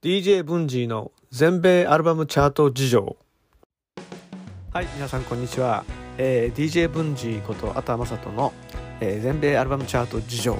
[0.00, 3.16] DJ ブンジーの全米アルバムチャート事情。
[4.72, 5.84] はい皆さんこんにちは、
[6.18, 8.52] えー、DJ ブンジーことあたまさとの、
[9.00, 10.56] えー、全米アルバムチャート事情、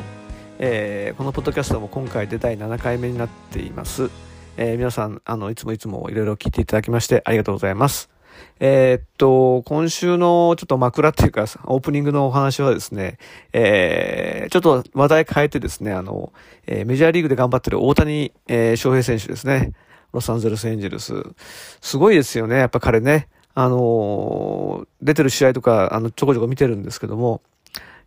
[0.59, 4.11] えー、このポッドキャストも今回で第7回目になっています、
[4.57, 8.11] え皆さんあのいつもいつもいろいろ聞いていただきましてありがとうございます。
[8.61, 13.19] えー、っと、今週のちょっと枕っていうか、オープニングのお話はですね、
[13.53, 16.33] えー、ちょっと話題変えてですね、あの、
[16.67, 19.73] えー、メジャーリーグで頑張ってる大谷、えー、翔平選手ですね。
[20.13, 21.15] ロサンゼルスエンジェルス。
[21.81, 23.29] すごいですよね、やっぱ彼ね。
[23.55, 27.43] あの出てる試合とか、あの、ちょこちょこ見てるんですけども、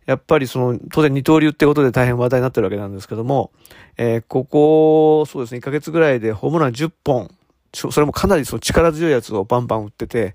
[0.06, 3.50] やっぱりその、当然二刀流ってことで大変話題になってるわけなんですけども、
[3.96, 7.30] えー、ここ、そうですね、1ヶ月ぐらいでホームラン10本、
[7.74, 10.34] それもかなりその力強いやつをバンバン打ってて、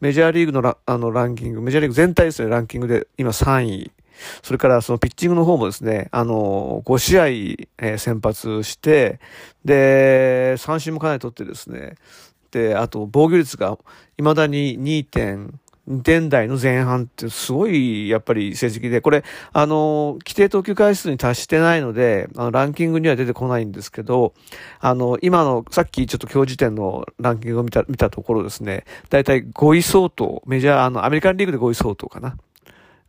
[0.00, 3.92] メジャーリーグのラあのランキング、メジャーリーグ全体ですね、ランキングで今3位。
[4.42, 9.20] それからそのピッチングの方もですね、あの、5試合、えー、先発して、
[9.64, 11.94] で、三振もかなり取ってですね、
[12.50, 13.78] で、あと防御率が
[14.18, 15.52] 未だに2.5
[15.88, 24.32] 2点台の前半ってすごいやっぱり成績で、これ、あの、規定投球回数に達してないので、あの、ランキングには出てこないんですけど、
[24.78, 32.36] あの、今の、さっきちょっと今日時点のランキングを見た、見たところですね、だいたい5位相当、メジャー、あの、アメリカンリーグで5位相当かな。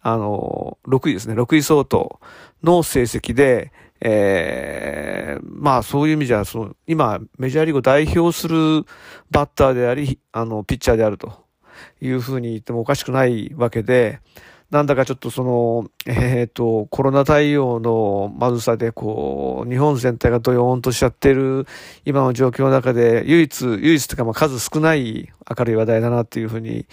[0.01, 2.19] あの、6位ですね、6位相当
[2.63, 3.71] の成績で、
[4.01, 8.85] ええー、まあそういう意味じゃ、その、今、メジャーリーグを代表する
[9.31, 11.42] バッターであり、あの、ピッチャーであると。
[12.01, 14.19] いうふうに言ってもおかしくないわけで、
[14.73, 21.67] なんだかちょっとその、えっ、ー、と、コロナ対応のまずさで、こう、日本全体がドヨーンとしちゃってる
[22.05, 26.87] 今の状況の中で、唯一、唯一というかまあ数少ない明るい話題だなっていうふうに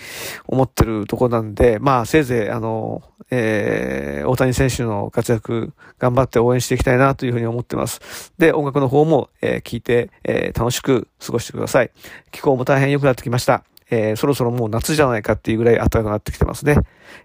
[0.47, 8.35] 思ってるとこなんで、まあせいぜい、あの、えー、大谷選手の活躍頑張って応援していきたいなというふうに思ってます。
[8.37, 11.91] で、音楽の方も、えー、聞いて、えー、楽しく過ごしてください。
[12.31, 13.65] 気候も大変良くなってきました。
[13.91, 16.77] えー、そろそろもう夏じゃないかっていうぐらい暖かくなってきてますね。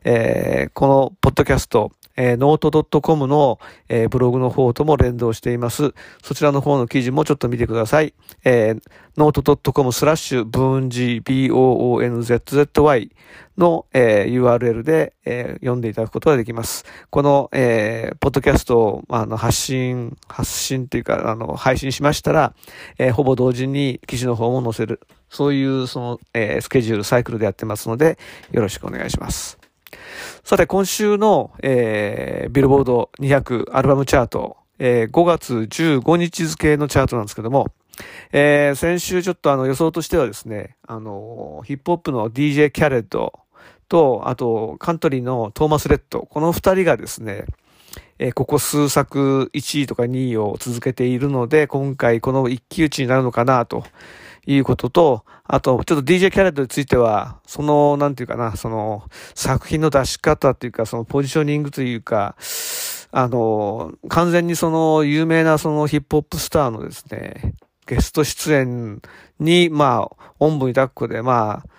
[0.04, 3.60] えー、このポッドキャスト、えー、ノート .com の、
[3.90, 5.94] えー、ブログの方とも連動しています。
[6.24, 8.14] そちらの方の記事もちょっと見てください。
[8.44, 8.82] えー、
[9.18, 13.12] ノート .com スラッシュブーンジ boonzzy
[13.58, 16.86] の、えー、URL で、えー、読んでいただくことができます。
[17.10, 22.54] この、えー、ポッドキャストを、あの、発信、発信っていうか、あの、配信しましたら、
[22.98, 25.00] えー、ほぼ同時に記事の方も載せる。
[25.30, 28.18] そういう、その、えー、スケジュール、サイクルでやってますので、
[28.52, 29.65] よろしくお願いします。
[30.44, 37.68] さて、今週の、えー、ビルボード200アルバムチャート、えー、5月15日付のチャートなんですけども、
[38.32, 43.34] えー、先週ちょっとあの予想としてはですね、あの、ヒップホップの DJ キャレット
[43.88, 47.46] と、あと、カントリーのトーマス・レッド、この二人がですね、
[48.20, 53.84] えー、ここ数作1位とか2位を続けているので、今回この一騎打ちになるのかなと
[54.46, 62.36] いうことと、あと、ちょっと DJ キャレットについては、その、なんていうかな、その、作品の出し方っていうか、そのポジショニングというか、
[63.12, 67.54] あの、完全にその、有名なそのヒップホップスターのですね、
[67.86, 69.02] ゲスト出演
[69.40, 71.70] に、まあ、おんぶに抱っこで、まあ、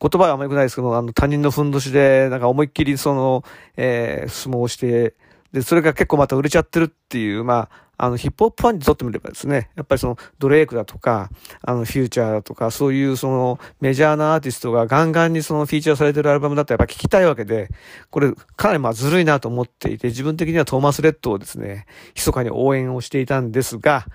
[0.00, 3.44] 言葉はあまり良くないですけど、あの、他人のふんどしで、なんか思いっきりその、
[3.76, 5.14] えー、相撲をして、
[5.52, 11.30] で、それが結構また売れちゃってるっていう、まあ、あの、ヒップホップファンにとってみればですね、やっぱりその、ドレイクだとか、
[11.62, 17.68] あの、フューチャーだとか、そういうその、メジャーなアーティストがガンガンにその、フィーチャーされてるアルバムだったらやっぱ聞きたいわけで、
[18.10, 24.06] これ、かなりまあ、ずるいなと思っていて、自分的にはトーマス・レッドをですね、密かに応援をしていたんですが、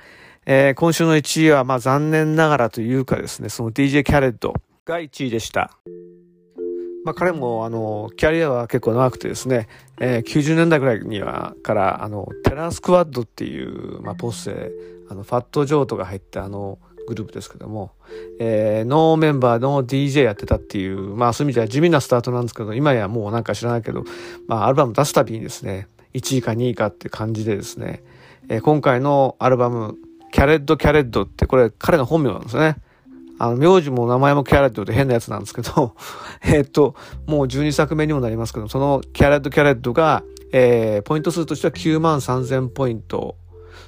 [0.47, 4.53] えー、今週の1位はまあ、残念ながらというかですね、その DJ キャレッド
[4.85, 5.71] が1位でした。
[7.05, 9.67] まあ、彼もあのキャリアは結構長くてですね、
[9.99, 14.71] えー、90年代ぐらいにはからあのテラースクワッドっていう、まあ、ポッセ
[15.09, 17.91] あのファットジョートが入ったあのグループですけども、
[18.39, 24.03] えー、ノーメンバーの DJ やってたっていう、まあそういう意味では地味なスタートなんですけど、今やもうなんか知らないけど、
[24.47, 28.03] まあアルバム出すたびにですね、1位か2位かって感じでですね、
[28.49, 29.95] えー、今回のアルバム、
[30.31, 32.77] キャレッド・キャレッドってこれ彼の本名なんですね。
[33.39, 35.95] あの、名字も名前もキャレットで変なやつなんですけど、
[36.45, 36.95] えっと、
[37.27, 43.35] もう12作目にもなりますけど、そのキャレットキャレットが、えー、ポイント数としては9万3000ポイント。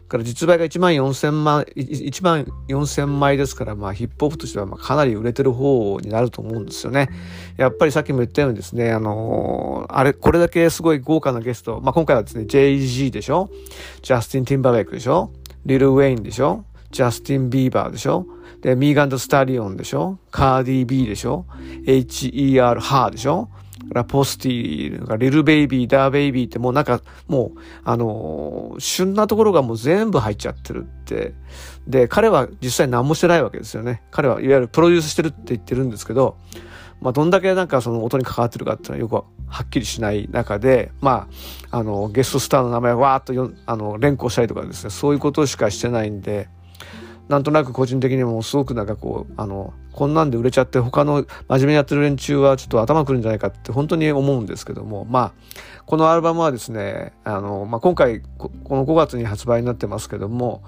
[0.08, 7.10] から実売が1万4000万、1万4000枚ですから、まあヒップホップとしてはまあかなり売れてる方になると思うんですよね。
[7.58, 13.50] やっぱりさっきも言ったようにですね、あのー、あれ、これだけすごい豪華なゲスト、まあ今回はですね、 Jay-Z でしょ？
[14.02, 15.32] ジャスティン・ティンバーレイクでしょ？
[15.66, 16.64] リル・ウェインでしょ？
[16.92, 18.26] ジャスティン・ビーバーでしょ？
[18.62, 20.20] で、ミーガン・ザ・スタリオンでしょ？
[20.32, 21.46] カーディ・ビーでしょ
[21.86, 23.50] ?HER・ ハーでしょ？
[23.90, 31.36] ラポスティ、リルベイビー、ダベイビーってもうなんか、もう、あのー、旬なところがもう全部入っちゃってるって。
[31.88, 34.02] で、彼は実際何もしてないわけですよね。
[34.10, 36.38] 彼はいわゆるプロデュースしてるって言ってるんですけど、
[37.00, 39.14] まあ、どんだけなんかその音に関わってるかっていうのはよく
[39.48, 41.28] はっきりしない中で、ま
[41.70, 46.50] あ、あの、ゲストスターの名前をわーっとよあの連呼したりとかですね、そういうことしかしてないんで、
[47.30, 55.34] なんとなく個人的にもすごくなんかこう、あの、こんなんで売れちゃって他の真面目にやってる連中はちょっと頭くるんじゃないかって本当に思うんですけども、まあ、
[55.86, 60.64] このアルバムはですね、あの、まあ、今回この5月に発売になってますけども、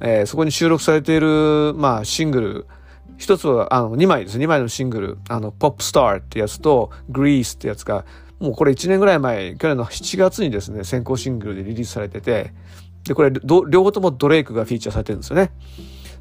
[0.00, 2.66] えー、そこに収録されている、まあ、シングル、
[3.18, 4.38] 一つは、あの、2枚です。
[4.38, 8.06] 2枚のシングル、あの、ポップスターってやつと、グリースってやつが、
[8.38, 12.54] もうこれ1年ぐらい前、去年の7月にですね、先行シングルでリリースされてて、
[13.04, 15.50] で、これ、両方ともドレイクがフィーチャーされてるんですよね。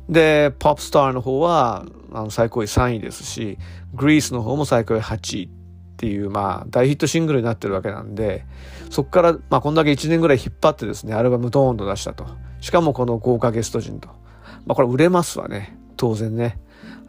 [0.09, 3.57] で、ポップスターの方は、あの、最高位3位ですし、
[3.93, 5.49] グリースの方も最高位8位っ
[5.97, 8.45] ていう、まあ、大ヒットシングルになってるわけなんで、
[8.89, 12.25] そこから、まあ、こんだけ1年ぐらい引っ張ってですね、アルバムドーンと出したと。
[12.59, 14.09] しかもこの豪華ゲスト陣と。
[14.65, 15.77] まあ、これ売れますわね。
[15.95, 16.59] 当然ね。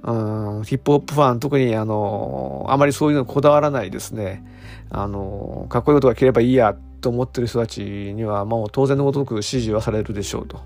[0.03, 4.45] うん、ヒップホップファン、特にあの、あまりそういうのこだわらないですね。
[4.91, 10.61] あの、かっこいいことが着ればいいやと思ってる人たちには、もう当然のごとく支持はされるでしょうと。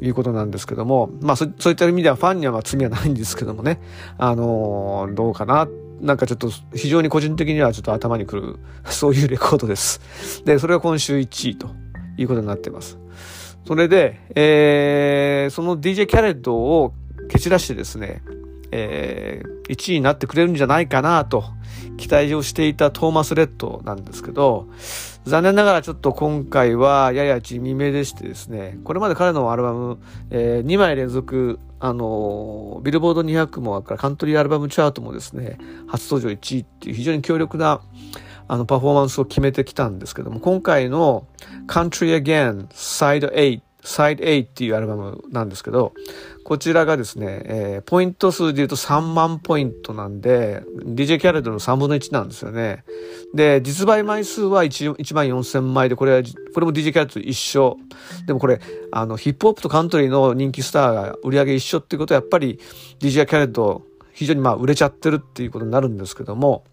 [0.00, 3.80] いうことなんですけども、まあそそういった意味ではファンにはまあ罪はないんですけどもね、
[4.18, 5.68] あのどうかな。
[6.00, 10.42] なんかちょっと非常に個人的にはちょっと頭にくる、 そういうレコードです。
[10.44, 11.70] で、それが今週1位と
[12.18, 12.98] いうことになっています。
[13.66, 16.92] それで、えー、その DJ キャレットを
[17.28, 18.22] 蹴散らしてですね、
[18.70, 21.44] えー、1位になってくれるんじゃないかなと
[21.96, 24.68] 期待をしていたトーマス・レッドなんですけど、
[25.26, 29.98] 残念ながらちょっと今回はやや地味めでしてですね、これまで彼のアルバム、
[30.30, 35.58] えー、2枚連続、あの、ビルボード200もからカントリーアルバムチャートもですね、
[35.88, 37.80] 初登場1位っていう非常に強力な
[38.46, 41.26] あのパフォーマンスを決めてきたんですけども、今回の
[41.66, 45.94] Country Again Side 8 Side A っていうアルバムなんですけど、
[46.44, 52.84] こちらがですね、えー、ポイント数で言うと3万ポイントなんで、DJ キャレットの3分の1なんですよね。
[53.32, 56.22] で、実売枚数は 1, 1万4000枚で、これは、
[56.52, 57.76] これも DJ キャレットと一緒。
[58.26, 58.60] でもこれ、
[58.90, 62.58] あの、ヒップホップとカントリーの人気スターが売り上げ一緒っていうことは、やっぱり
[62.98, 63.82] DJ キャレット
[64.12, 66.64] 非常にまあ売れちゃってるっていうことになるんですけども、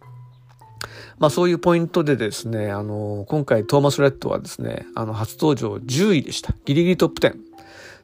[1.19, 6.53] まあそういうポイントでですね、あの、今回トーマス・レッドはですね、あの、初登場10位でした。
[6.65, 7.35] ギリギリトップ10。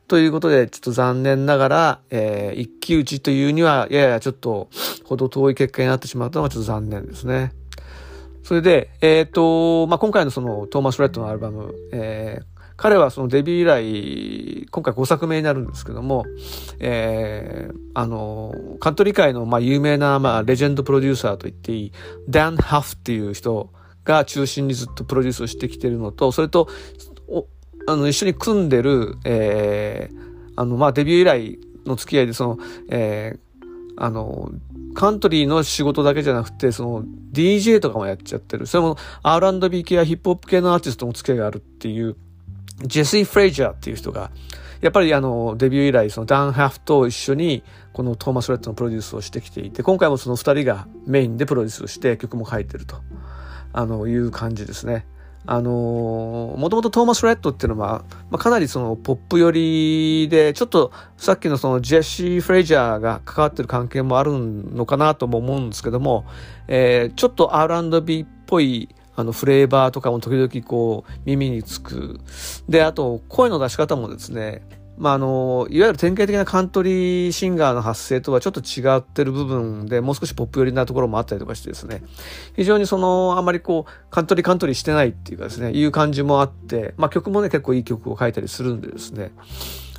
[0.07, 4.69] ということで、ちょっと残念ながら、えー、一騎打ちというには、ややちょっと、
[5.05, 7.53] ほど遠い結果になってしまったのがちょっと残念ですね。
[8.43, 12.45] それで、えっ、ー、と、まあ、今回のそのトーマス・レッドのアルバム、えー、
[12.79, 16.23] 彼はそのデビュー以来、今回5作目になるんですけども、
[16.79, 21.91] えー、あの、カントリー界のまあ有名なまあレジェンドプロデューサーと言っていい、
[22.29, 23.69] ダン・ハフっていう人
[24.05, 26.69] が中心にずっとプロデュースをしてきてるのと、それと、
[27.27, 27.47] お
[27.85, 32.57] あの、一緒に組んでる、えー、あの、まあデビュー以来の付き合いで、その、
[32.89, 34.51] えー、あの、
[34.93, 37.03] カントリーの仕事だけじゃなくて、その
[37.33, 38.67] DJ とかもやっちゃってる。
[38.67, 42.15] それも R&B 系やヒップホップ系のアーティストも付き合いがあるっていう
[42.83, 44.31] ジェシー・フレイジャーっていう人が、
[44.81, 52.97] やっぱりあの、デビュー以来、そのダン・ハフと一緒に、このトーマス・レッドのプロデュースをしてきていて、今回もその二人がメインでプロデュースして曲も書いてると、
[53.73, 55.05] あの、いう感じですね。
[55.45, 66.25] あのもともとトーマス・レッドっていうのは、まあ、かなりそのポップ寄りで、ちょっとさっきのそのジェシー・フレイジャーが関わってる関係もあるのかなとも思うんですけども、
[66.67, 72.21] えー、ちょっと R&B っぽいあのフレーバーとかも時々こう耳につく。
[72.69, 74.61] で、あと声の出し方もですね、
[74.97, 82.01] まあ、あの、いわゆる典型的なカントリーシンガーの発声とはちょっと違ってる部分で、もう少しポップ寄りなところもあったりとかしてですね、
[82.55, 89.31] 非常にその、あまりこう、カントリーカントリーしてないっていうかですね、いう感じもあって、まあ、曲もね、結構いい曲を書いたりするんでですね、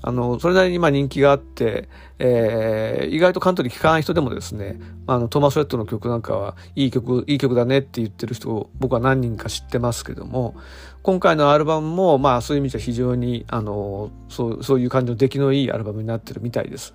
[0.03, 1.89] あの、それなりにま人気があって、
[2.19, 10.55] えー、意外とカントリー聴かない人でもですね、あの、トーマス・レッドの曲なんかはいい曲、いい曲だねって言ってる人を僕は何人か知ってますけども、
[11.03, 16.95] 今回のアルバムもまあそういう意味じゃ非常に、あの、そう、そういう感じの出来のいいアルバムになってるみたいです。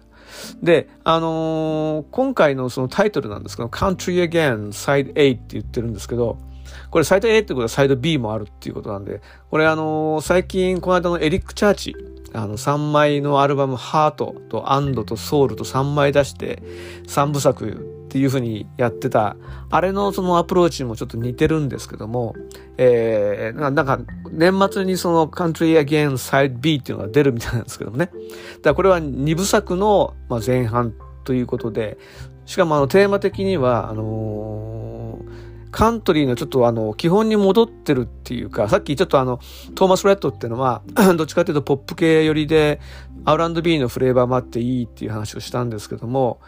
[0.62, 6.38] で、あのー、今回のそのタイトルなんですけど、Country Again Side A って言ってるんですけど、
[6.90, 11.96] これサイド A ってことはサイド B もあるっていうことなんで、これあのー、最近この間のエリック・チャーチ、
[12.36, 16.62] あの、3枚のアルバム、ハートとアンドとソウルと3枚出して、
[17.08, 19.38] 3部作っていう風にやってた、
[19.70, 22.36] あれのそのアプローチもちょっと似てるんですけども、
[22.78, 24.00] えー、なんか、
[24.32, 28.08] 年末にその Country Again Side B っていうのが出るみたいなんですけどもね。
[28.08, 30.14] だからこれは2部作の
[30.46, 31.98] 前半ということで、
[32.46, 35.05] しかもあのテーマ的には、あのー
[35.76, 39.42] カントリーのちょっとあの、基本に戻ってるっていうか、さっきちょっとあの、
[39.76, 40.82] トーマス・フレッドっていうのは、
[41.18, 42.80] どっちかっていうとポップ系寄りで、
[43.26, 46.40] R&B のフレーバーもあっていいっていう話をしたんですけども、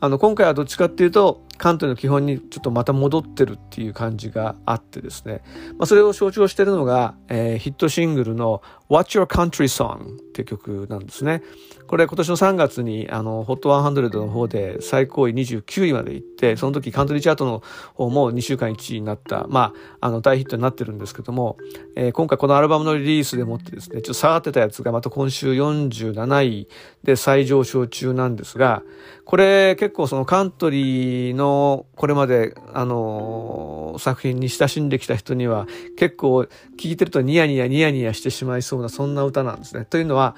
[0.00, 5.40] あの、今回はどっちかっていうと、カントリーの基本にちょっとまた戻ってるっていう感じがあってですね。
[5.78, 11.42] まあ、それを象徴してるのが、えー、ヒットシングルの What's Your Country Song っていう曲なんですね。
[11.86, 17.62] これ今年の3月にあの HOT100 の方で最高位29位まで行ってその時カントリーチャートの
[17.94, 21.58] 方も2週間1位になったまああの大ヒットになってるんですけども、
[21.94, 26.68] えー、今回このアルバムのリリースでもってですねちょっと下がってたやつがまた今週47位
[27.02, 28.82] で再上昇中なんですが
[29.24, 36.48] これ結構そのカントリーのこれまであの作品に親しんできた人には結構聴
[36.84, 39.84] いてるとニヤニヤニヤニヤしてしまいそうなそんな歌なんですね。
[39.84, 40.34] というのは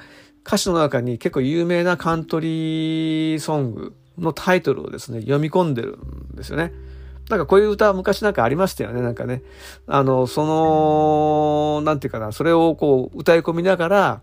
[0.47, 5.99] 歌詞の中に結構有名なカントリーソングのタイトルをですね、読み込んでる
[6.33, 6.73] んですよね。
[7.29, 9.43] なんかこういう歌昔なんかありましたよね、なんかね。
[9.89, 14.21] あの、その、なんていうかな、それをこう歌い込みながら、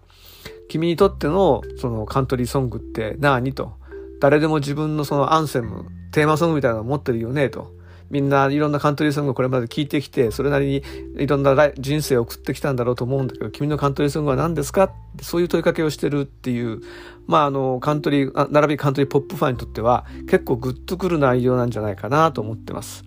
[0.70, 3.74] 君にとってのそのカントリーソングって何と。
[4.22, 7.74] 誰でも自分のそのアンセム、テーマソングみたいなの持ってるよね、と。
[8.13, 10.84] みんないろんなカントリーソングをこれまで聴いてきて、それなりに
[11.17, 16.82] いろんな人生を送ってきたんだろうと思うんだけど、君のカントリーソングは何ですかってそういう問いかけをしてるっていう、
[17.25, 23.03] まああの、カントリー、並びカントリーポップファンにとっては結構グッとくる内容なんじゃないかなと思ってます。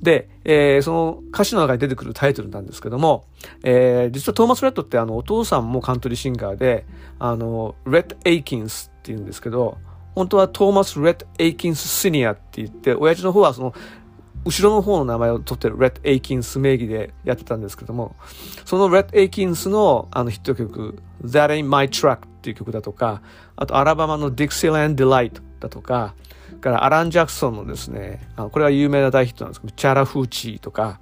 [0.00, 3.24] で、えー、その歌詞の中に出てくるタイトルなんですけども、
[3.64, 6.86] えー、実はトーマス・レッドってあのお父さんもカントリーシンガーで、
[7.18, 9.78] あの、レッド・エイキンスっていうんですけど、
[10.14, 13.74] 本当はトーマス・レッド・エイキンス・シニアって言って、親父の方はその
[14.44, 18.14] 後ろの方の名前を取ってるレッド・エイキンス名義でやってたんですけども、
[18.64, 23.22] そのレッド・エイキンスのあのヒット曲、That Ain't My Truck っていう曲だとか、
[23.56, 26.14] あとアラバマの Dixieland Delight だとか、
[26.64, 30.98] からアラン・ジャクソンのですね、あのこれは有名な大ヒットなんですけど、チャラ・フーチーとか、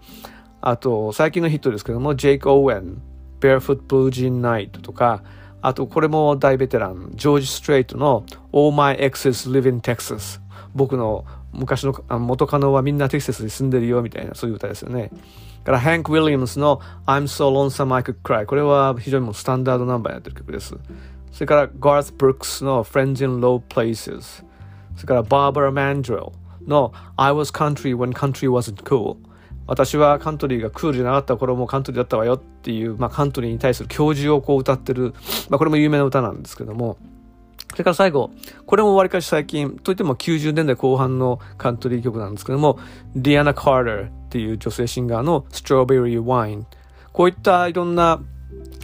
[0.61, 3.03] あと最近のヒットですけども、ジェイク・オーウェン、
[3.41, 5.23] Barefoot Blue Jean Night とか、
[5.61, 10.41] あとこれも大ベテラン、ジョージ・ストレートの All My Exes Live in Texas。
[10.75, 15.11] 僕の昔の元カノはみんなテキサスに住んでるよみたいなそういう歌ですよね。
[15.65, 18.47] から、ハンク・ウィリアムスの I'm so lonesome I could cry。
[18.47, 20.77] これは非常にもスタンダードナンバーやってる曲です。
[21.31, 24.45] それから、ガース・ブルックスの Friends in Low Places。
[24.97, 26.27] それから、バーバラ・マンドレル
[26.67, 29.17] の I was country when country wasn't cool。
[29.67, 35.15] 私はカントリーがクールじゃなかった頃もカントリーだったわよっていう、まあ、カントリーに対する教授をこう歌ってる、
[35.49, 36.99] まあ、これも有名な歌なんですけども、
[37.71, 38.31] それから最後、
[38.67, 42.79] これもわりかし最近、といっても90年代後半のカントリー曲なんですけども、
[43.17, 46.67] ディアナ・カーターっていう女性シンガーのストロベリー・ワイン。
[47.13, 48.21] こういったいろんな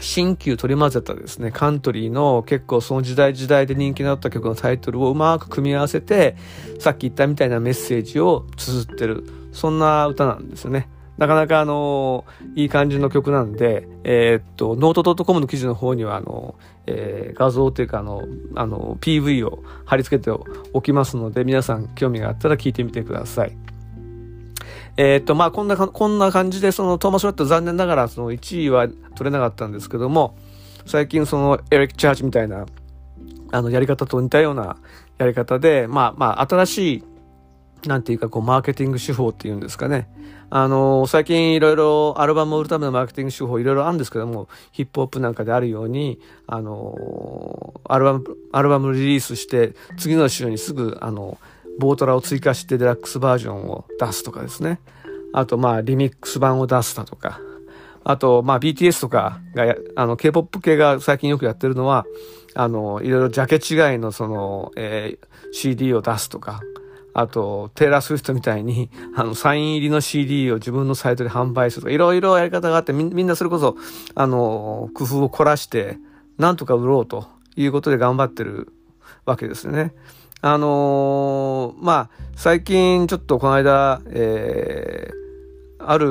[0.00, 6.36] 新旧取り混ぜたですね、カントリーの結構その時代時代で人気のあった曲のタイトルをうまく組み合わせて、
[6.78, 10.88] さっき言ったみたいなメッセージを綴ってる、そんな歌なんですよね。
[11.18, 16.54] なかなかあの、いい感じの曲なんで、えー、っと、ノート .com の記事の方にはあの、
[16.86, 18.22] えー、画像というかあの、
[18.54, 20.30] あの、PV を貼り付けて
[20.72, 23.56] おきますので、皆さん興味があったら聞いてみてください。
[24.96, 30.36] えー、っと、まあ、こんな、こんな感じで、そのトーマス・ロット残念ながらその1位は取れなかったんですけども、
[30.86, 32.64] 最近そのエレック・チャーチみたいな、
[33.50, 34.76] あの、やり方と似たような
[35.18, 37.04] やり方で、まあ、まあ、新しい
[37.86, 40.08] なんていうかこうマーケティング手法っていうんですかね。
[40.50, 51.38] あの最近いろいろアルバムを売るためのマーケティング手法いろいろあるんですけども、ヒップホップなんかであるように、あのアルバム、アルバムリリースして、次の週にすぐ、あの、
[51.78, 54.80] ボートラを追加してデラックスバージョンを出すとかですね。
[55.32, 57.40] あと、まあ、リミックス版を出すだとか。
[58.04, 62.06] あと、まあ、BTS とかが、あの、K-POP 系が最近よくやってるのは、
[62.54, 66.60] あの、いろいろジャケ違いのその、えー、CD を出すとか、
[67.14, 73.76] あと、テイラー・スウィフトみたいに、 あの、サイン入りの CD を自分のサイトで販売するとか、いろいろやり方があってみ、んなそれこそ、
[74.14, 75.98] あの、工夫を凝らして、
[76.38, 78.72] なんとか売ろうということで頑張ってる
[79.26, 79.94] わけですね。
[80.40, 86.06] あのー、まあ、最近ちょっとこの間、えー、ある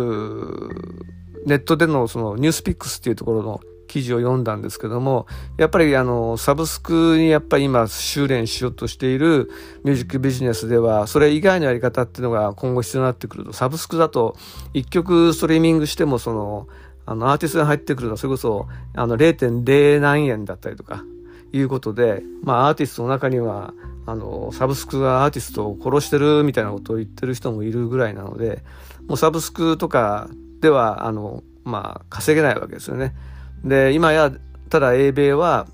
[1.46, 5.28] ネットでのそのニュースピックスっていうところの記事を読んだんですけども、
[5.58, 9.50] やっぱりあの、サブスクにやっぱり今修練しようとしている
[9.84, 14.36] ミュージックビジネスでは、それ以外のやり方っていうのが今後必要になってくると、サブスクだと
[14.74, 16.68] 一曲ストリーミングしてもその、
[17.06, 21.04] あの、アーティストが入ってくるのはそれこそ、あの、0.0何円だったりとか、
[21.52, 23.74] いうことで、まあ、アーティストの中には、
[24.06, 28.64] あの、サブスクがアーティストを殺してるみたいなことを言ってる人もいるぐらいなので、
[29.08, 30.30] もうサブスクとか
[30.62, 33.16] では、あの、まあ、稼げないわけですよね。
[33.64, 34.32] で、今や、
[34.70, 35.68] ただ英米は、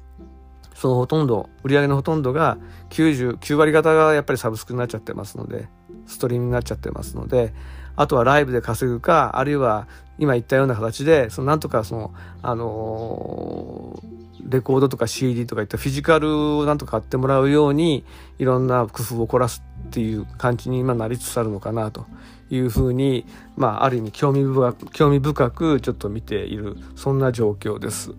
[0.76, 2.58] そのほとんど、売り上げのほとんどが
[2.90, 5.68] 90、9割方がやっぱりサブスクになっちゃってますので、
[6.06, 7.54] ストリームになっちゃってますので
[7.96, 9.88] あとはライブで稼ぐかあるいは
[10.18, 14.02] 今言ったような形でそのなんとかそのあの
[14.48, 18.04] レコードとか CD とかいったフィジカルをなんとか買ってもらうように
[18.40, 22.06] いろんな工夫を凝らすっていう感じに今なりつつあるのかなと
[22.56, 28.12] いうふうに、まあ、ある意味興味深く興味深くちょっと見ているそんな状況です。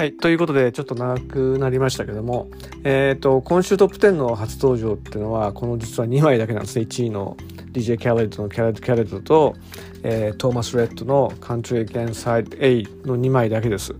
[0.00, 0.14] はい。
[0.14, 2.48] ということで、ちょっと長くなりましたけども、
[2.84, 6.86] えっ、ー、と、今週トップ10の初登場っていうのは、この実は2枚だけなんですね。
[6.88, 7.36] 1位の
[7.72, 9.54] DJ キャレッドの Khaled Khaled と、
[10.02, 13.94] えー、トーマス・レットの Country Again Side A の2枚だけです。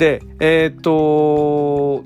[0.00, 2.04] で、えっ、と、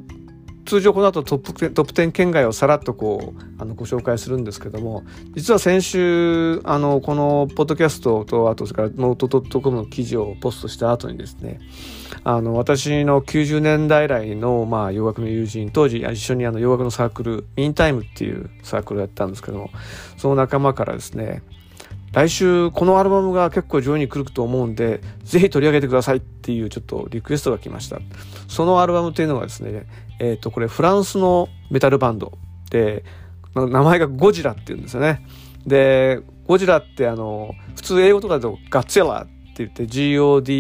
[0.67, 11.61] 通常この後トップトップ10圏外をさらっとこうあのご紹介するんですけども実は先週あのこのポッドキャストとあとそれからノート .com の記事をポストした後にですね
[12.25, 19.71] あの私の90年代来の、まあ、洋楽の友人当時一緒にあの洋楽のサークルミンタイムっていうサークルをやったんですけども
[20.17, 21.43] その仲間からですね
[22.15, 27.99] 来週このアルバムが結構上位に来ると思うんで、ぜひ取り上げてくださいっていうちょっとリクエストが来ました。
[28.47, 29.87] そのアルバムっていうのがですね、
[30.21, 32.39] えっ、ー、と、これフランスのメタルバンド
[32.71, 33.05] で、
[33.57, 35.27] 名前がゴジラっていうんですよね。
[35.67, 40.57] で、ゴジラってあの、普通英語とかだとガッツェラって言って GODZILLA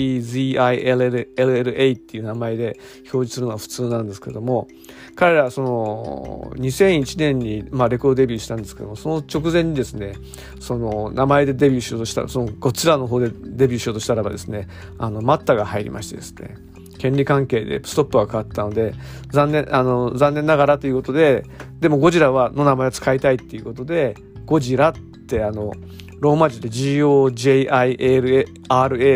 [1.96, 4.68] っていう名前で表示するのは普通なんですけども
[5.16, 10.14] 彼らその2001年にまあレコードデビューしたんですけどもその直前にですね
[10.60, 16.56] その名前でデビューしようとしたらそのこちらの方でデビューしようとしたらばですねあのマッタが入りましてですね
[16.98, 18.94] 権利関係でストップが変わったので
[19.30, 21.44] 残念あの残念ながらということで
[21.80, 24.92] でもゴジラはの名前を使いたいっていうことでゴジラっ
[25.26, 25.72] てあの
[26.20, 28.46] ローマ字で GOJILRA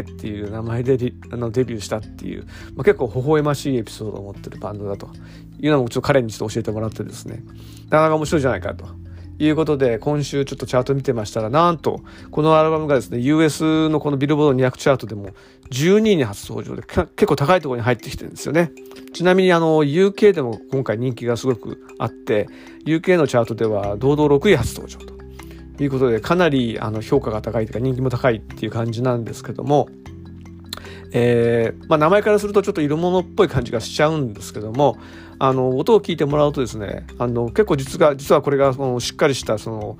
[0.02, 5.09] っていう名前であのデビューしたっていう、まあ、結構微笑ましいエピソードを持ってるバンドだと
[5.61, 7.43] いうのもちょっと彼にちょっと教えてもらってですね、
[7.85, 8.87] なかなか面白いじゃないかと。
[9.40, 15.28] いうことで、今週ちょっとチャート見てましたら、なんと、このアルバムがですね、US のこのビルボード200チャートでも
[15.71, 18.73] 12位に初登場で、結構高いところに入ってきてるんですよね。
[19.13, 22.49] ちなみにあの、UK でも今回人気がすごくあって、
[22.84, 25.18] UK のチャートでは堂々6位初登場と。
[25.84, 29.88] いうことでかなりあの評価が高いというか人気も高いっていう感じなんですけども、
[31.12, 34.99] えーまあ、名前からするとちょっと色物っぽい感じがしちゃうんですけども
[35.38, 39.99] あの音を聞いてもらうとですねあの結構実が実はこれがそのしっかりしたその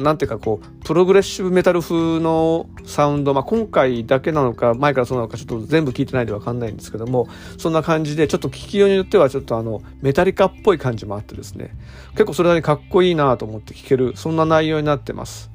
[0.00, 7.28] なんていうかこうプログレッシブメタル風のサウンド、まあ、今回だけなのか前からそうなのかちょっと全部聞いてないでわかんないんですけども
[7.58, 11.74] そんな感じでちょっと聞きようによってはちょっとあのメタリカっぽい感じもあってですね
[12.12, 15.50] 結構それなりにかっこいいなと思って聞けるそんな内容になってます。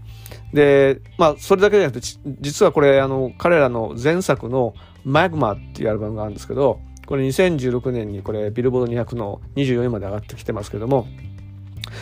[0.54, 2.08] でまあそれだけじゃなくて
[2.42, 4.74] 実はこれあの彼らの前作の
[5.06, 11.08] 「マグマっていうアルバムがあるんですけどこれ2016年にこれビルボード200の24位まで上がってきてますけども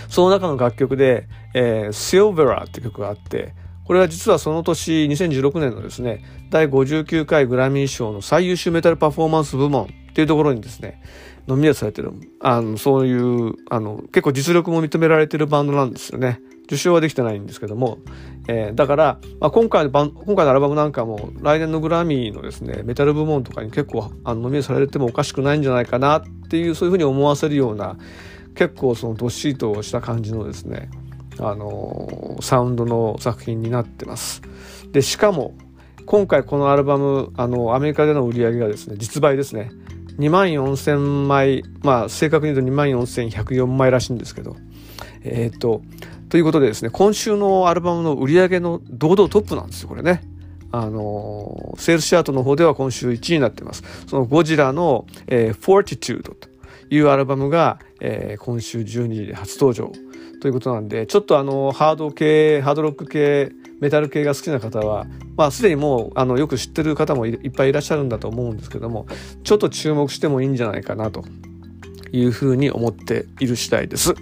[0.10, 3.54] その中の楽曲で、えー、Silvera って曲があって、
[3.86, 11.02] これは実はその年、2016年のですね、第59回グラミー賞の最優秀メタルパフォーマンス部門っていうところにですね、
[11.48, 16.42] ノミネートされてる、あの、そういう、あの、結構実力も認められてるバンドなんですよね。
[16.68, 18.00] 受賞はできてないんですけども、
[18.50, 27.98] えー、だから、まあ、今回の今回のアルバムなんかも来年のグラミーのですねメタル部門とかに結構あのノミネートされてもおかしくないんじゃないかなっていうそういうふうに思わせるような
[28.58, 30.90] 結構そのどっしりとした感じのですね
[31.40, 34.42] あのサウンドの作品になってます。
[34.92, 35.54] でしかも
[36.06, 39.72] 今回このアルバムあのアメリカでの売り上げがですね実売ですね
[40.18, 44.56] 2万4000枚まあ正確に言うと2万4104枚らしいんですけど
[45.24, 45.82] えっ、ー、と
[46.30, 50.24] ということでですね今週のアルバムの売り上げの堂々トップなんですよこれね。
[50.70, 53.84] あのセールスチャートの方では今週1位になってます。
[54.08, 56.36] そのゴジラの、えー、Fortitude と
[56.90, 58.84] いうアルバムが、えー、今週12
[59.14, 59.92] 時で初登場
[60.42, 65.06] ということなんで、ちょっとあの、ハード系、ハードロック系、メタル系が好きな方は、
[65.36, 69.08] まあ、すでにもう、あの、よく知ってる方もいっぱいいらっしゃるんだと思うんですけども、
[69.44, 71.24] ちょっと注目してもいいんじゃないかなと
[72.12, 74.14] いうふうに思っている次第です。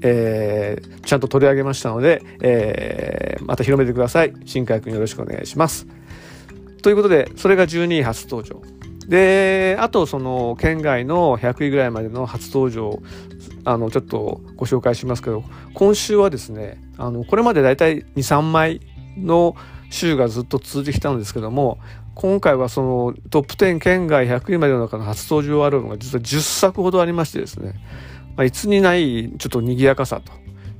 [0.00, 4.32] えー、ちゃんと取り上げましたので、えー、また広めてください。
[4.44, 5.86] 新海君よろしくお願いします。
[6.82, 8.77] ということで、それが12位初登場。
[9.08, 13.00] で、あとその県外の100位ぐらいまでの初登場、
[13.64, 15.42] あの、ちょっとご紹介しますけど、
[15.72, 18.80] 今週はですね、あの、これまでだいたい2、3枚
[19.16, 19.56] の
[19.90, 21.78] 週がずっと続いてきたんですけども、
[22.14, 27.74] 今回はそのトップ10県外100位までの中の初登場アルバムが実は10作ほどありましてですね、
[28.36, 30.32] まあ、いつにないちょっと賑やかさと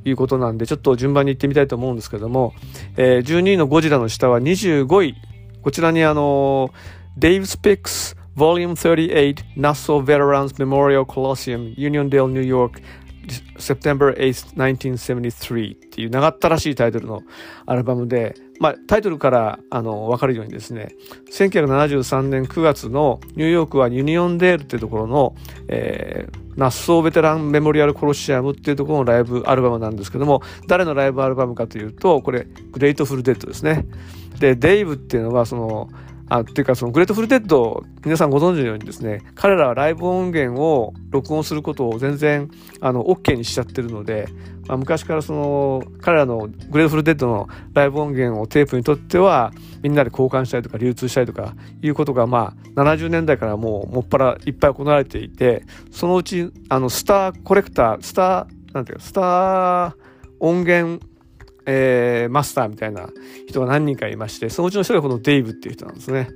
[0.05, 2.53] いうことなんで、ちょっと順番に行ってみたいと思うんですけども、
[2.99, 5.14] えー、12位のゴジラの下は25位。
[5.62, 6.71] こちらにあの、
[7.17, 12.81] デイブ・スペックス Volume 38 Nassau Veterans Memorial Coliseum Uniondale New York
[13.59, 17.22] September 8th, 1973っていう長ったらしいタイトルの
[17.66, 20.94] アルバムで、まあ、タイトルからあの分かるようにですね
[21.33, 25.35] 1973年9月のニューヨークはユニオンデールっていうところの、
[25.68, 33.87] えー、ナッソーベテランメモリアルコロシアムっていうところのライブアルバムなんですけども誰のライブアルバムかというとこれグレートフルデッドですね。
[34.38, 35.88] でデイブっていうのはその
[36.29, 44.29] あっていうかそのグレートフルデッド皆さんご存知のようにですね彼らはライブ音源を録音することを全然あの OK にしちゃってるので、
[44.67, 59.95] まあ、昔からその彼らのグレートフルデッドのライブ音源をテープにとってはみんなで交換したりとか流通したりとかいうことがまあ70年代からもうもっぱらいっぱい行われていてそのうちあのスターコレクタースターなんていうかスター
[60.41, 61.01] 音源
[61.70, 63.11] えー、マスターみたいな
[63.46, 66.31] 人が何人かいまして、そのうちの一人がこのデイブっていう人なんですね。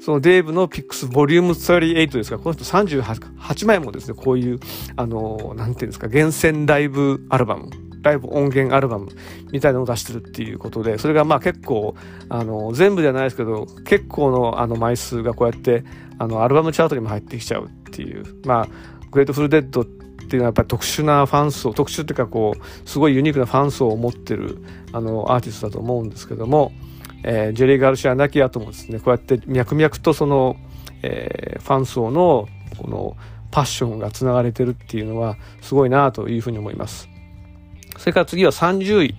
[0.00, 4.60] そのデイブの Picks Volume 38ですが、この人38枚もですね、こういう、
[4.96, 7.70] あの、なんていうんですか、厳選ライブアルバム、
[8.02, 9.08] ライブ音源アルバム
[9.50, 11.94] みたいなのを出してるっていうことで、それがまあ結構、
[12.28, 15.84] あの、全部ではないですけど、結構のあの枚数がこうやって、
[16.18, 18.68] あの、アルバムチャートにも入ってきちゃうっていう、まあ、
[19.10, 19.86] グレートフルデッド
[20.26, 24.58] っていうのはやっぱり特殊なファン層特殊っていうかこうすごいユニークなファン層を持ってる
[24.92, 26.72] あのアーティストだと思うんですけども、
[27.24, 30.56] えー、ジェリー・ガルシア亡き後もですねこうやって脈々とその、
[31.02, 33.16] えー、ファン層のこの
[33.50, 37.08] パッションがつながれてるっていうのはすごいなというふうに思います。
[37.96, 39.14] それから次は30位。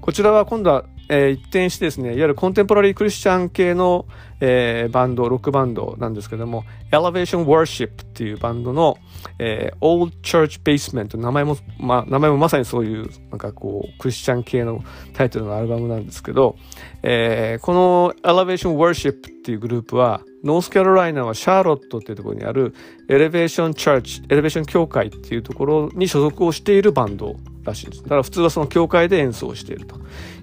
[0.00, 4.06] こちらは今度はえー、一転してですね、いわゆるコンテンポラリークリスチャン系の、
[4.40, 8.98] えー、バンド、ロックバンドなんですけども、Elevation Worship っていうバンドの、
[9.38, 16.56] えー、Old Church Basement 名前も、まあ、名前もまさにそういう、なんかこう、クリスチャン系のタイトルのアルバムなんですけど、
[17.02, 22.74] えー、この Elevation Worship っていうグループは、ノースカロライナはシャーロットっていうところにある
[23.08, 28.02] エレベーションチャーチ、エレベーション教会っていうところに所属をしているバンドらしいんです。
[28.02, 29.96] だから普通はその教会で演奏していると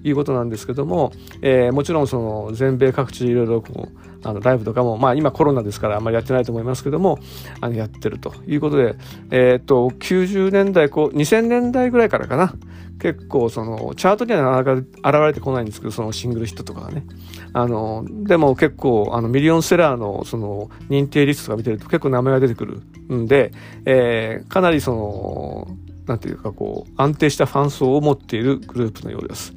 [0.04, 7.20] いうことなんですけども、えー、もちろんその全米各地でいろいろこうあのライブとかも、まあ今コロナですからあんまりやってないと思いますけども、
[7.62, 8.96] あのやってるということで、
[9.30, 12.54] えー、っと、90年代、こう、2000年代ぐらいからかな、
[13.00, 17.06] 結構その、チャートにはなかなか現れてこないんですけど、そのシングルヒットとかがね。
[17.54, 22.82] あの、でも結構、あの、ミリオンセラーのその、認定リストとか見てると結構名前が出てくる
[23.14, 23.52] んで、
[23.86, 25.78] えー、かなりその、
[26.08, 29.54] なんていうかこう、安定したファン層を持っているグループのようです。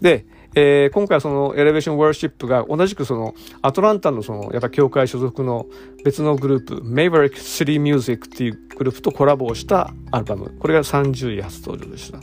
[0.00, 0.26] で、
[0.58, 5.66] えー、今回そのエレベーションワーシップが同じくそのアトランタのそのやっぱ教会所属の
[6.02, 12.20] 別のグループ Maverick City Music っていうグループとコラボをしたアルバムこれが30位初登場でした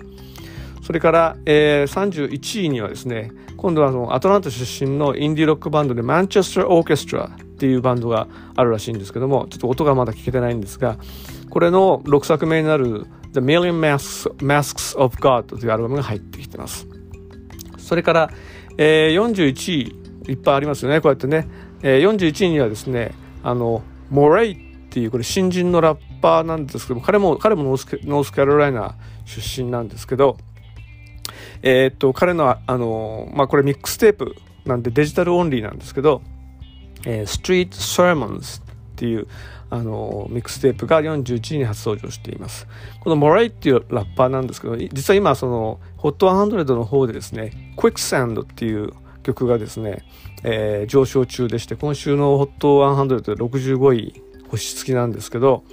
[0.82, 10.98] それから、えー、31位にはですね今度はあのアトランタ出身のインディーロックバンドでマンチェスターオーケストラっていうバンドがあるらしいんですけどもちょっと音がまだ聞けてないんですが
[11.52, 16.92] これの6作目になる The Million mass Masks of God というアルバムが入ってきてます。
[17.93, 18.32] それから、
[18.79, 21.47] えー、41位、いっぱいありますよね、こうやってね。
[21.84, 23.12] えー、41位にはですね、
[23.43, 24.58] あの、モレイっ
[24.89, 30.38] ていう、これ新人のラッパーなんですけども、彼も、彼もノースノースカロライナ出身なんですけど、
[31.62, 34.34] えー、っと、彼の、あの、まあ、これミックステープ
[34.65, 36.23] なんでデジタルオンリーなんですけど、
[37.06, 39.27] えー、Street Sermons っていう、
[39.69, 42.67] あのミックステープが41位に初登場しています
[42.99, 48.92] このモライっていうラッパーなんですけど実は今その HOT100 の方でですね Quicksand っていう
[49.24, 50.04] 曲がですね、
[50.44, 55.63] えー、上昇中でして今週の HOT100 で65位星付きなんですけど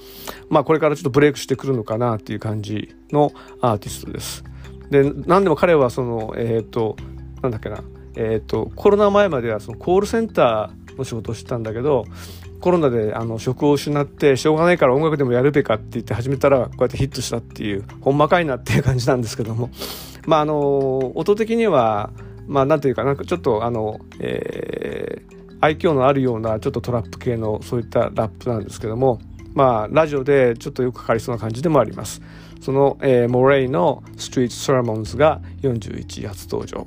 [0.49, 4.45] まあこれからちょっとブレイクしてくるのかなっていう感じのアーティストです。
[4.91, 6.97] で何でも彼はそのえっ、ー、と
[7.43, 7.83] なんだっけな
[8.17, 12.07] えっ、ー、とコロナ前まではそのコールセンターの仕事をしてたんだけど
[12.61, 19.71] コロナであの職を失ってしょうがないから音楽でもやるべかって言って始めたらこうやってヒットしたっていうほんまかいなっていう感じなんですけども。
[20.27, 22.11] まああの音的には
[22.47, 29.19] まあなんていうかなんかちょっとあの、えー、愛嬌のあるようなちょっとトラップ系のそういったラップなんですけども
[29.55, 32.21] まあラジオでちょっとよくかかりそうな感じでもあります
[32.61, 36.87] その、えー、モレイの「ストリート・サーモンズ」が41位初登場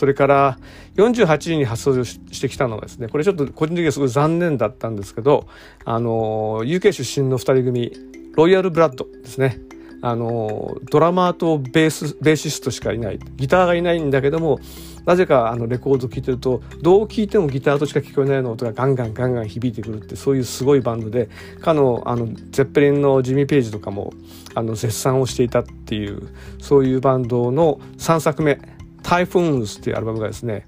[0.00, 0.58] それから
[0.96, 5.46] 48位に発送してきたのはですね、これちょっと個人的にはすごい残念だったんですけど、
[5.84, 7.92] あの、UK 出身の2人組、
[8.34, 9.58] ロイヤルブラッドですね。
[10.02, 13.18] あの、ドラマーとベース、ベーシストしかいない。
[13.36, 14.58] ギターがいないんだけども、
[15.04, 21.28] なぜかあのレコード聴いてると、どう聴いてもギターとしか聞こえないような音がガンガンガンガン響いてくるって、そういうすごいバンドで、
[21.60, 24.12] かの、あの、ゼッペリンのジミー・ページとかも、
[24.54, 26.28] あの、絶賛をしていたっていう、
[26.60, 28.58] そういうバンドの3作目、
[29.02, 30.66] Typhoons っていうアルバムがですね、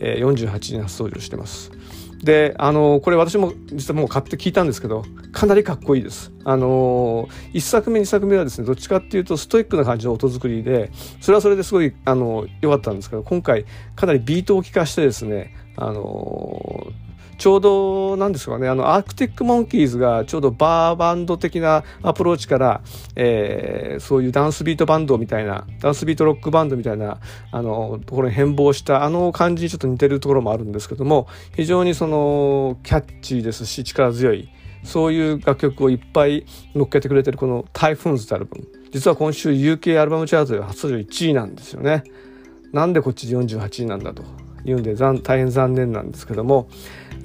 [0.00, 1.70] えー、48に初登場してます。
[2.24, 6.32] であのこれ私も実はもう買って聞いたんですけどかなりかっこいいです。
[6.44, 16.86] あの1作目2作目はですねどっちかっていうとストイックな感じの音作りでそれはそれですごいあの良かったんですけど今回かなりビートを聴かしてですねあの
[17.44, 22.80] ちょうどなんですかねあのアークティック・モンキーズがちょうどバーバンド的なアプローチから、
[23.16, 34.48] えー、そういうダンスビートバンドみたいなダンスビートロックバンドみたいなあのところに変貌したあの感じにちょっと似てるところもあるんですけども非常にそのキャッチーですし力強い
[34.82, 42.04] そういう楽曲をいっぱい乗っけてくれてるこの「Typhoons」ってアルバム実は今週 UK アルバムチャートで初登場1位なんですよね。
[42.72, 44.22] なんでこっちで48位なんだと
[44.64, 46.68] いうんで大変残念なんですけども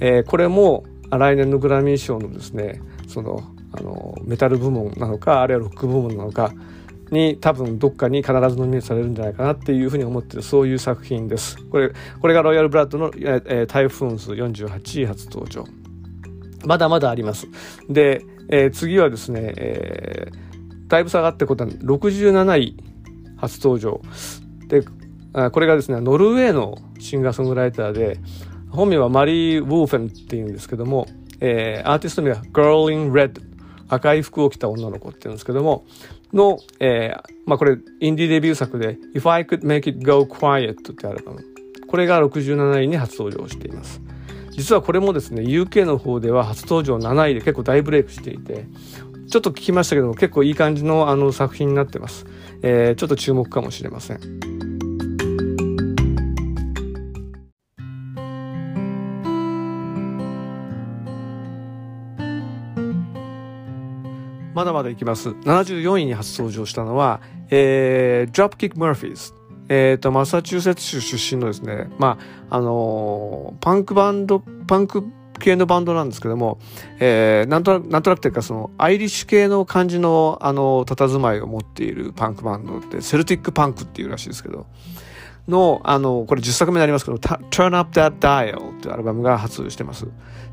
[0.00, 6.52] えー、これも来年のグラミー賞のですねそのあのメタル部門なのかあるいはロック部門なのか
[7.10, 11.56] に多分どっかに必ずノミネートされるんじゃないかなっていうふうに思ってるそういう作品です。
[11.66, 15.64] これこれがロイヤルブラッドの、えー、タイフーンズ48位初登場。
[16.64, 17.48] まだまだあります。
[17.88, 22.76] で、えー、次はですね、えー、だいぶ下がってことは67位
[23.38, 24.00] 初登場。
[24.68, 24.82] で、
[25.50, 28.18] これがですね、ノルウェーのシンガーソングライターで、
[28.70, 31.06] 本名はマリー・ウォーフェンっていうんですけども、
[31.40, 33.40] えー、アーティスト名は Girl in Red
[33.88, 35.84] 赤い服を着た女の子っていうんですけども
[36.32, 41.44] の、えー、まあこれインディーデビュー作で If I Could Make It Go Quiet ってアルバム。
[41.88, 44.00] これが67位に初登場しています。
[44.52, 48.66] 実はこれもですね UK の方では初登場7位で結構大ブレイクしていて
[49.28, 52.26] ちょっと聞きましたけども結構いい感じのあの作品になってます、
[52.62, 54.49] えー、ちょっと注目かもしれません。
[64.60, 65.30] まだまだいきます。
[65.30, 69.32] 74位に初登場したのは、えー、Dropkick Murphys。
[69.70, 72.18] えっ、ー、と、マサチューセッツ州出身のですね、ま
[72.50, 75.02] あ、あのー、パンクバンド、パンク
[75.38, 76.58] 系のバンドなんですけども、
[76.98, 84.66] えー、なんとなく、なんとなくというか、その、アイリッシュ系の感じの、あの、佇まいを持っているパンクバンドって、セルティックパンクっていうらしいですけど、
[85.48, 90.06] の、あの、これ10作目になりますけど、Turn Up That Dial っていうアルバムが発してます。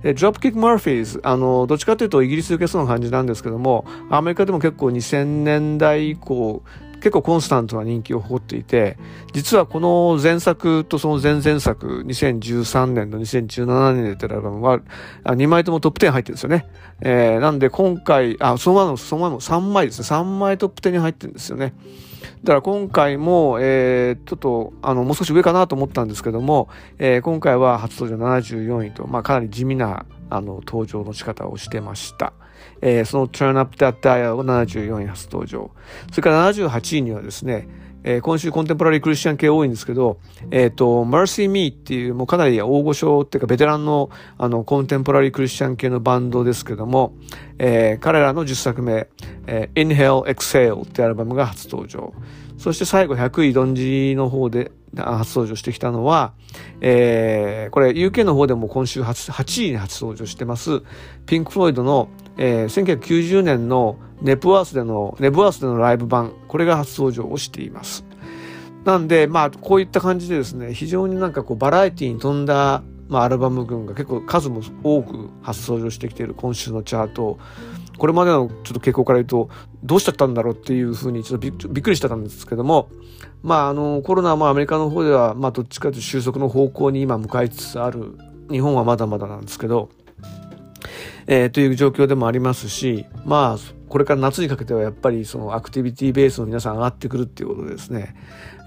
[0.03, 6.63] で、Dropkick Murphys、あの、どっちかというとイギリス受けそうな感じなんですけども、アメリカでも結構2000年代以降、
[6.97, 8.97] 結構コンスタントな人気を誇っていて、
[9.33, 14.79] 実はこの前作とその前々作、2013年と2017年で出てるアルバムは、
[15.23, 16.67] 2枚ともトップ10入ってるんですよね。
[17.01, 20.07] えー、なんで今回、あ、その前も、その前も3枚ですね。
[20.07, 21.73] 3枚トップ10に入ってるんですよね。
[22.43, 26.69] だから今回も、えー、ちょっと、あの、もう少し上かなと思ったんですけども、
[26.99, 32.33] えー、今回は初登場74位と、まあ、かなり地味な、あの、登場の仕方をしてました。
[32.81, 35.71] えー、その Turn Up That Dial が74位初登場。
[36.11, 37.67] それから78位にはですね、
[38.09, 40.17] えー、今週コンテンポラリークリスチャン系多いんですけど、
[40.49, 47.15] えっ、ー、と、Mercy Me っていうもうかなり大御所っていうかベテランのあのコンテンポラリークリスチャン系のバンドですけども、
[47.59, 49.09] えー、彼らの10作目、
[49.45, 52.13] えー、Inhale Exhale ってアルバムが初登場。
[52.57, 56.31] そして最後100位ドンジの方で初登場してきたのは、
[56.79, 60.81] えー、これ UK の方でも今週 8, 8位に初登場してます、
[61.25, 68.05] ピンク・フロイドの、えー、1990年のネプワースでの、ネプワースでのライブ版、これが初登場をしています。
[68.85, 77.37] なんで、まあ、こういった感じでですね、非常になんかこう、バラエティに富んだ、まあ、アルバム群が結構数も多く初登場してきている今週のチャート、
[77.97, 79.49] これまでのちょっと傾向から言うと、
[79.83, 82.89] どうしちゃったんだろうっていうふうにちょっとびっくりしてたんですけども、
[83.43, 88.17] まあ、あの、コロナもアメリカの方では、まあ、どっちかというと収束の方向に今向かいつつある、
[88.49, 89.89] 日本はまだまだなんですけど、
[91.27, 98.15] えー、という状況でもありますし、まあ、これから夏にかけてはやっぱりそのアクティビティベースの皆さん上がってくるっていうことでですね、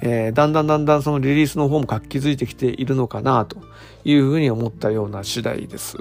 [0.03, 3.59] えー、だんだんだんだんそのリリースの方も活気づいてきているのかなと
[4.05, 5.97] いうふうに思ったような次第です。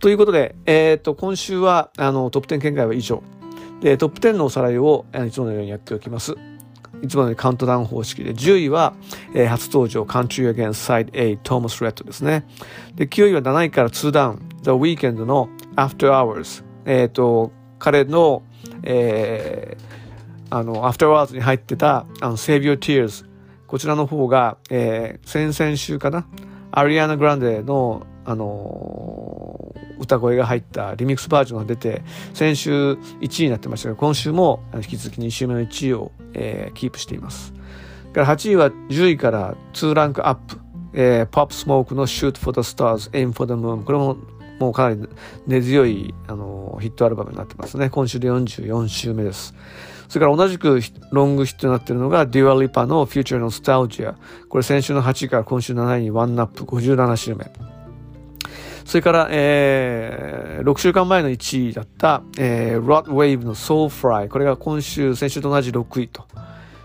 [0.00, 3.22] ということで、えっ、ー、と、今週はあのトップ10見解は以上。
[3.80, 6.36] で、トップ10のおさらいをいつものようにやっておきます。
[7.02, 8.94] いつものようにカウントダウン方式で、10位は、
[9.34, 12.46] えー、初登場、Country Against Side A、トーマス・レッドですね。
[12.94, 16.62] で、9位は7位から2ダウン、The Weekend の After Hours。
[16.84, 18.42] えっ、ー、と、彼の、
[18.82, 23.26] えー、あの、アフターワーズに入ってた、あの、Save Your Tears。
[23.66, 26.26] こちらの方が、えー、先々週かな？
[26.70, 32.02] アリアナ・グランデの、あのー、歌声が入ったリミックスバージョンが出て、
[32.34, 37.54] 先週1位になってましたが、今週も引き続き2週目の1位を、えー、キープしています。
[38.12, 40.58] から8位は10位から2ランクアップ。
[40.92, 43.84] えー、ポップスモークの Shoot for the Stars, Aim for the Moon。
[43.84, 44.18] これも
[44.58, 45.08] もうかなり
[45.46, 47.90] 根強い、あの、ヒットアルバムになってますね。
[47.90, 49.54] 今週で44週目です。
[50.08, 50.80] それから同じく
[51.12, 54.14] ロングヒットになっているのが、デュアリパの Future Nostalgia。
[54.48, 57.50] これ先週の8位から今週7位にワンナップ57週目。
[58.86, 64.28] それから、えー、6週間前の1位だった、えー、 Rod Wave の SoulFly。
[64.28, 66.24] これが今週、先週と同じ6位と。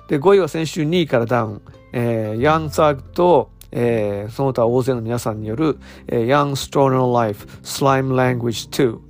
[0.10, 1.62] で、5位は先週2位からダウン。
[1.94, 9.00] えー、ヤング・サグと、えー、その他大勢の皆さんによる、えー、Young Stoner Life Slime Language 2。
[9.00, 9.02] そ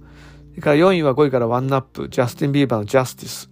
[0.56, 3.50] れから4位は5位からワンナップ、ジャスティン・ビーバーの Justice。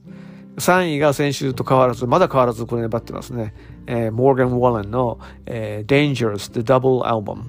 [0.57, 3.53] 3位が先週と変わらず、まだ変わらずこれ粘ってますね。
[3.87, 7.43] えー、モーガン・ウォレンの、えー、Dangerous The Double Album。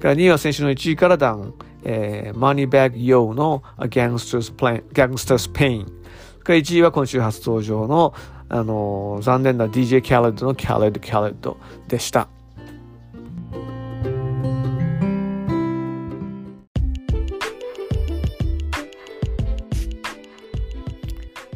[0.00, 5.84] から2位は先週の1位からダウン、えー、Moneybag Yo の Gangsta's, Plan Gangsta's Pain。
[6.42, 8.12] から1位は今週初登場の、
[8.48, 12.28] あの、残念な DJ キャレッドの Khaled Khaled でした。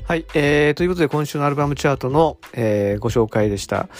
[0.08, 3.90] はい、えー、ということで今週のアルバムチャートの、えー、ご紹介でした。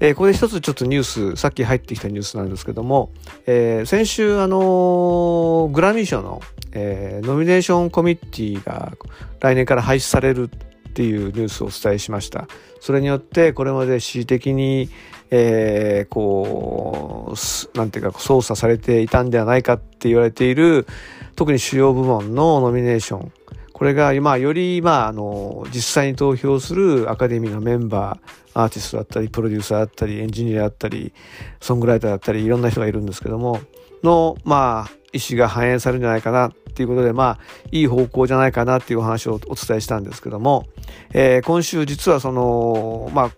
[0.00, 1.02] えー、ここで一つちょっとニュー
[1.34, 3.10] ス、さっき入ってきたニュースなんですけども、
[3.44, 6.40] えー、先週あのー、グラミー賞の、
[6.72, 8.96] えー、ノミネーションコミッティが
[9.40, 12.48] 来年から廃止されるっていうニュースをお伝えしました。
[12.80, 14.88] それによってこれまで恣意的に、
[15.30, 17.34] えー、こ
[17.74, 20.86] う、なんていうか操作されていたんではないかって言われている、
[21.36, 23.32] 特に主要部門のノミネーション、
[23.78, 31.12] これが今より、まあ、あの、実際に投票するアカデミーのメンバー、アーティストだったり、プロデューサーだったり、エンジニアだったり、
[31.60, 33.60] ソングライターだったり、いろんな人がいるんですけども、
[34.02, 37.38] の、まあ、意思が反映されるんじゃないかなっていうことで、まあ、
[37.70, 40.66] いい方向じゃないかなっていうお話をお伝えしたんですけども、
[41.12, 43.30] えー、今週実はその、まあ、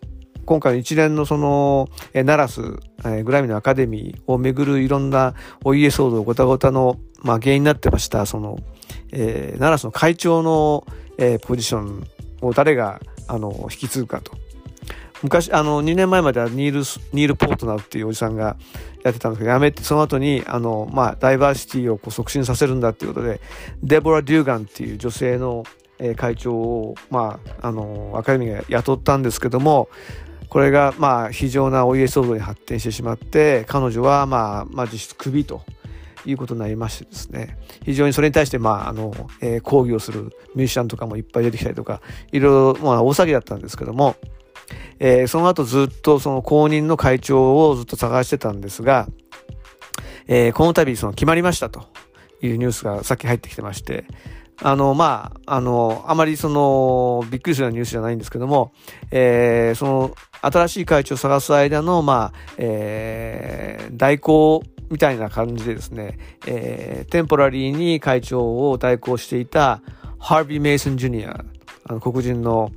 [0.46, 2.60] 今回の一連のその、えー、ナラス、
[3.04, 8.58] えー、グラミーのアカデミーをめぐるいろんなお家騒動ごたごたの、まあ、原因になってました、その、
[9.12, 10.86] えー、奈良市の会長の、
[11.18, 12.06] えー、ポジション
[12.40, 14.32] を誰があの引き継ぐかと。
[15.22, 16.78] 昔、あの、2年前まではニール、
[17.12, 18.56] ニール・ポートナーっていうおじさんが
[19.04, 23.40] やってたんですけど、やめて、その後に、あの、まあ、ダイバーシティをこう促進させるんだっていうことで、
[23.82, 25.64] デボラ・デューガンっていう女性の、
[25.98, 29.90] えー、会長を、まあ、あの、アカデミーが雇ったんですけども、
[30.48, 35.62] これが、まあ、非常なお家騒動に発展してしまって、彼女は、まあ、まあ、実質クビと。
[36.26, 42.00] いうことになりましてですね、非常にそれに対して、まあ、あの、えー、抗議をするミュージシャンとかもいっぱい出てきたりとか、
[42.32, 44.16] いろいろ、まあ、大騒ぎだったんですけども、
[44.98, 49.08] えー、その後ずっとその公認の会長をずっと探してたんですが、
[50.28, 51.88] えー、この度その決まりましたと
[52.42, 54.04] いうニュースがさっき入ってきてまして、
[54.62, 58.72] あの、まあ、あの、あまりその、びっくりするようなニュースじゃないんですけども、
[59.10, 69.80] えー、その、新しい会長を探す間の、まあ、えー、代行みたいな感じでですね、えー、テンポラリーに会長を代行していた
[70.18, 71.44] ハービー・メイソン・ジュニア、
[71.84, 72.72] あの黒人の、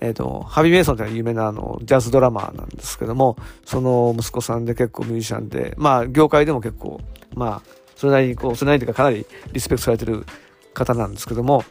[0.00, 7.00] えっ、ー、と、ハービー・メイソンというのは有名なあのジャズドラマーなんですけども、その息子さんで結構ミュージシャンで、まあ、業界でも結構、
[7.34, 10.24] まあ、それなりにこう、それなりというかかなりリスペクトされてる
[10.72, 11.64] 方なんですけども、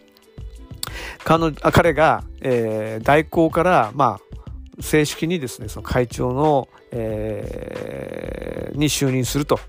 [1.23, 9.59] 彼彼が、えー、代行から、まあ、正式にですね、その会長の、えー、に就任すると。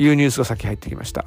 [0.00, 1.26] いうニュースがさっき入ってきました。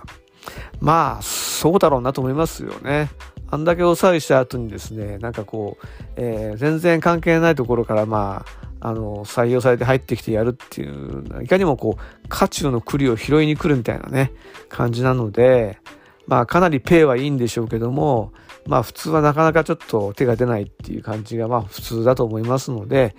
[0.82, 3.10] まあ、そうだろうなと思いますよね。
[3.50, 8.44] あんだけお騒ぎした後にですね、なんかこう、えー、全然関係ないところから、ま
[8.82, 14.32] あ、あの、採用されて入ってきてやるっていう、いかにもこう、渦中の栗を拾いに来るみたいなね、
[14.70, 15.78] 感じなので、
[16.26, 18.34] まあ、かなりペイはいいんでしょうけども、
[18.66, 23.16] まあ、普通はなかなかちょっと手が出ないっていう感じが、まあ、普通だと思いますので、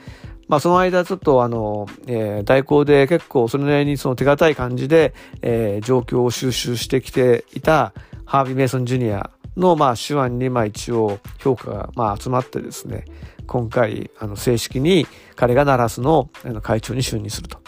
[0.49, 7.93] まあ、その間、ちょっとあの、えー、代行で結構それなりにその手堅い感じで、えー、状況を収集してきていた
[8.25, 13.05] ハービー・メイソン・ジュニアの、まあ、手腕に、まあ、一応評価が、まあ、集まってですね、
[13.47, 17.59] 今回、あの、正式に彼がナラスのあの会長に就任すると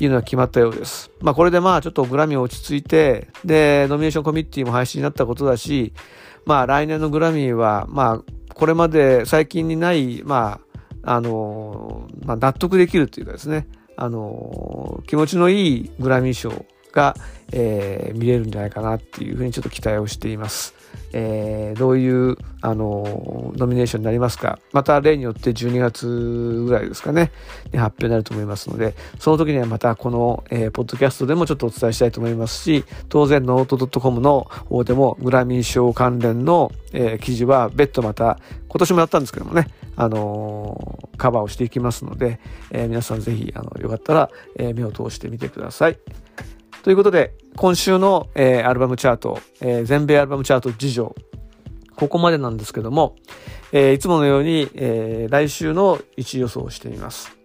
[0.00, 1.10] いうのが決まったようです。
[1.20, 5.92] まあ、これでまあ、ちょっとグラミー落ち着いて、で、ノミネーションコミッティも廃止になったことだし、
[6.46, 10.67] まあ、来年のグラミーは、まあ、これまで最近にない、まあ、
[11.10, 13.66] あの、まあ、納得できるというかですね、
[13.96, 17.16] あの、気持ちのいいグラミー賞が、
[17.50, 20.74] えー、見れるんじゃないかなっていうふうにちょっと期待をしています。
[21.14, 24.58] えー、どういう、あの、ノミネーションになりますか。
[24.72, 26.06] また例によって12月
[26.66, 27.32] ぐらいですかね、
[27.72, 38.38] に発表になると思いますので、その時にはまたこの、えー、ポッドキャストでもちょっとお伝えしたいと思いますし、当然ノート .com の方でもグラミー賞関連の、えー、記事は別途また、
[38.68, 39.68] 今年もやったんですけどもね、
[40.00, 42.38] あの、カバーをしていきますので、
[42.70, 45.98] えー、皆さんぜひ、あの、よかったら、えー、目を通してみてください。
[46.84, 51.16] ということで、今週の、えー、アルバムチャート、え、全米アルバムチャート事情、
[51.96, 53.16] ここまでなんですけども、
[53.72, 57.36] え、いつものように、え、来週の1位予想をしてみます。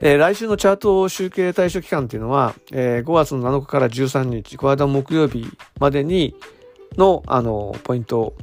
[0.00, 5.44] えー、来週のチャート集計対象期間っていうのは、えー、5月の7日から13日、この間木曜日
[5.80, 6.36] までに
[6.96, 8.34] の、あの、ポイント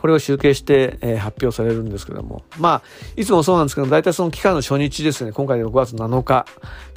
[0.00, 2.42] これを集計して、えー、発表されるんですけども。
[2.58, 2.82] まあ、
[3.16, 6.46] いつもそうなんですけど、大体その期間の初日ですね、今回で6月7日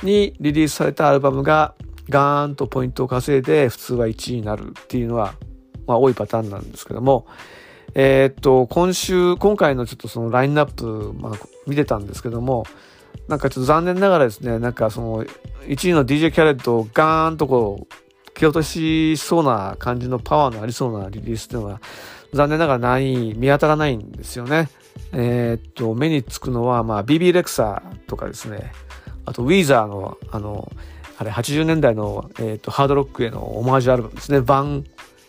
[0.04, 1.76] にリリースされたアルバムが
[2.10, 5.36] ガーンとポイントを稼いで普通は1位になるっていうのは、
[5.86, 7.28] まあ多いパターンなんですけども、
[7.96, 11.34] えー、っと、今週、今回のちょっとそのラインナップ、まあ、
[11.68, 12.66] 見てたんですけども、
[13.28, 15.26] なんかちょっと残念ながらですね、なんかその
[15.68, 21.82] 1位の DJ キャレットをガーンとこう、蹴落としそうな感じのパワーのありそうなリリースっていうのは、
[22.34, 24.70] 残念ながらない、見当たらないんですよね。
[25.12, 28.72] えー、っと、目につくのは、まあ、BB レクサーとかですね、
[29.26, 30.72] あと、ウィーザーの、あの、
[31.18, 34.42] あれ、80年代の、えー、っと、ハードロックへのオマージュアルバムですね。
[34.42, 34.84] バン・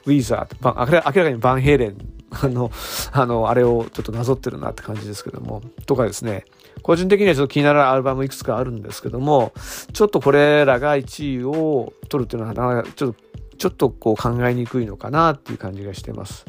[0.06, 1.96] ウィーザー、バン明らかにバンヘイレン
[2.42, 2.70] あの、
[3.12, 6.44] あの、あれをちょっとなぞってるなって感じですけども、とかですね、
[6.82, 9.52] 個人的にはちょっと気になるアルバムいくつかあるんですけども、
[9.92, 13.23] ちょっとこれらが1位を取るっていうのは、なかなかちょっと
[13.54, 16.44] ちょっとこう考えにくいのかなっていう感じがしてます。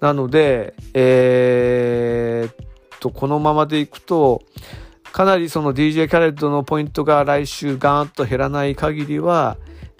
[0.00, 4.42] なので、えー、っと、このままでいくと、
[5.12, 9.56] かなりその DJ キャレットのポイントが来週ガーンと減らない限りは、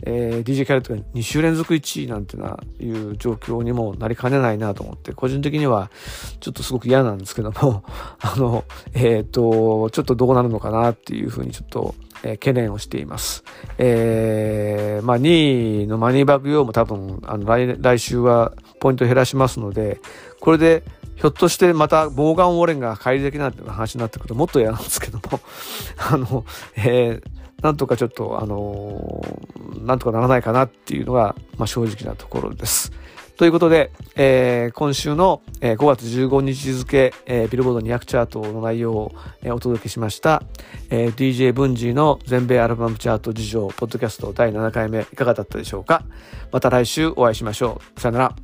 [0.07, 5.91] えー、DJ キャレットが2週連続1位なんてないう状況にもなりかねないなと思って、個人的には
[6.41, 7.85] ちょっとすごく嫌なんですけども、
[8.21, 13.45] あの、えっ、ー、と、ちょっとどうなるのかなっていうふうにちょっと、えー、懸念をしています。
[13.79, 20.01] えー、まあ2位のマニーバッグ用も多分、あの来、来週はポイント減らしますので、
[20.41, 20.83] これで
[21.17, 25.41] ひょっとしてまたボーガン・ウォーレンが帰り咲きなんていう話になってくるともっと嫌なんですけども、
[25.97, 26.45] あの、
[26.77, 32.93] えー、なんとかちょっと、あのー、なんとかならないかなっていうのが、まあ、正直なところです。
[33.39, 40.43] ということで、えー、今週の、えー、5月15日付、えー、ビルボード200チャートの内容を、えー、お届けしました、
[40.91, 46.05] えー、DJ ブンジーの全米アルバムチャート事情、ポッドキャスト第7回目いかがだったでしょうか？
[46.53, 48.01] また来週お会いしましょう。
[48.01, 48.37] さよなら。